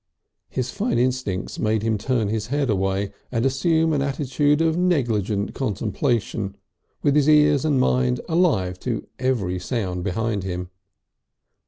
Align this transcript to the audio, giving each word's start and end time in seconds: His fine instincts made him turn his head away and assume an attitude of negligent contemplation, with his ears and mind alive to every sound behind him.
His 0.49 0.71
fine 0.71 0.97
instincts 0.97 1.59
made 1.59 1.83
him 1.83 1.99
turn 1.99 2.27
his 2.27 2.47
head 2.47 2.71
away 2.71 3.11
and 3.31 3.45
assume 3.45 3.93
an 3.93 4.01
attitude 4.01 4.59
of 4.59 4.75
negligent 4.75 5.53
contemplation, 5.53 6.55
with 7.03 7.15
his 7.15 7.29
ears 7.29 7.65
and 7.65 7.79
mind 7.79 8.19
alive 8.27 8.79
to 8.79 9.05
every 9.19 9.59
sound 9.59 10.03
behind 10.03 10.43
him. 10.43 10.71